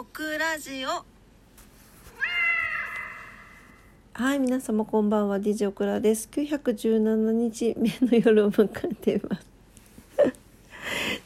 [0.00, 1.04] オクラジオ
[4.12, 6.28] はい、皆様こんばんは、DJ オクラです。
[6.30, 9.46] 917日目の夜を迎えています。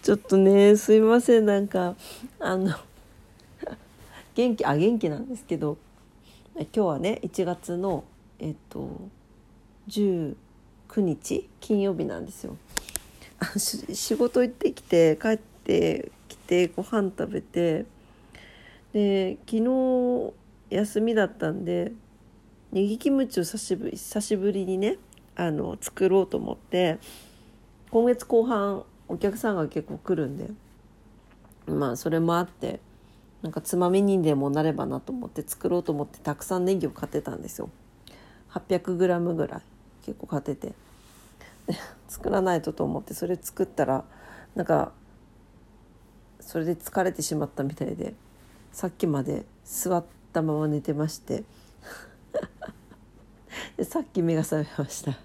[0.02, 1.96] ちょっとね、すいません、なんか、
[2.40, 2.74] あの、
[4.34, 5.76] 元気、あ、元気なんですけど、
[6.54, 8.04] 今日はね、1月の、
[8.38, 8.88] えっと、
[9.88, 10.34] 19
[10.96, 12.56] 日、金曜日なんですよ。
[13.38, 17.84] あし仕事行ってきて、帰ってきて、ご飯食べて、
[18.92, 20.32] で、昨日、
[20.70, 21.92] 休みだったんで、
[22.72, 24.96] ネギキムチを久しぶり久しぶりにね
[25.36, 26.98] あの作ろうと思って
[27.90, 30.48] 今月後半お客さんが結構来るんで
[31.66, 32.80] まあそれもあって
[33.42, 37.68] なんかつまみにでもなればなと思って作ろうと思ってたくさんネギを買ってたんですよ。
[38.52, 39.62] 800g ぐらい
[40.02, 40.72] 結構買ってて。
[42.08, 44.04] 作らないとと思ってそれ作ったら
[44.54, 44.92] なんか
[46.40, 48.14] それで疲れてしまったみたいで。
[48.72, 51.44] さっきまで座ったまま寝てまして。
[53.76, 55.18] でさっき目が覚めました。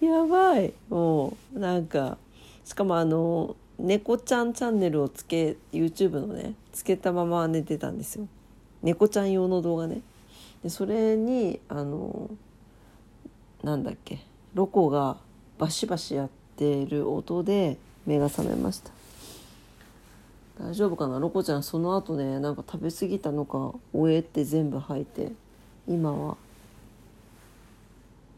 [0.04, 0.74] やばい。
[0.88, 2.18] もうなんか
[2.64, 8.28] しかもあの猫ちゃんチャンネルをつけ YouTube のねつけたまま寝てたんですよ。
[8.82, 10.02] 猫ちゃん用の動画ね。
[10.62, 12.30] でそれにあの
[13.62, 14.20] なんだっけ
[14.54, 15.16] ロコが
[15.58, 19.01] バシバシやってる音で目が覚めました。
[20.60, 21.18] 大丈夫かな？
[21.18, 25.32] ロコちゃんその後ねなんか食べ過ぎたのかおえって全部吐いて
[25.88, 26.36] 今は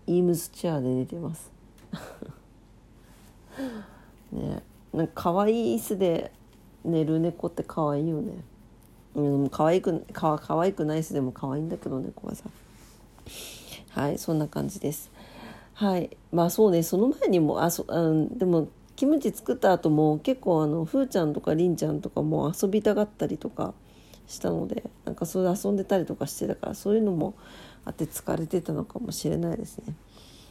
[0.07, 1.51] イームズチェアで寝てます。
[4.33, 4.63] ね
[4.93, 6.33] なんか可愛い椅子で
[6.85, 8.33] 寝る猫って可愛いよね。
[9.15, 12.45] うん可愛くか可愛くない椅子でも可愛いんだけど猫はさ。
[13.91, 15.11] はいそんな感じです。
[15.75, 18.69] はいまあそうねその前にもあそ、うん、でも
[19.05, 23.75] キムチ作った後も結構あのふーちゃんとかりんちゃんとかも遊びたがったりとか
[24.27, 27.35] したのでなんかそれで遊んでたりとかしてたからそういうのも
[27.85, 29.95] あって疲れてたのかもしれないですね。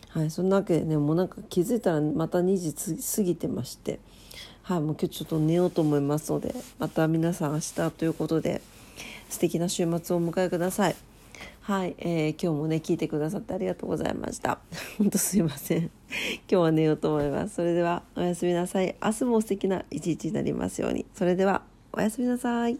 [0.09, 3.99] はい、そんなわけでねもうなんか気づいたらまた2時過ぎてまして
[4.61, 8.61] はいもう今日ちょっと寝ようと思いますのでまた皆さん明日ということで
[9.29, 11.12] 素敵な週末をお迎えください。
[11.63, 14.59] はい、えー、今日もね聞いてくださってありがとうございました。
[14.99, 15.79] 本当すいません。
[15.79, 15.91] 今
[16.47, 17.55] 日は寝ようと思います。
[17.55, 18.93] それではおやすみなさい。
[19.01, 21.05] 明日も素敵な一日になりますように。
[21.13, 21.61] それでは
[21.93, 22.77] おやすみなさい。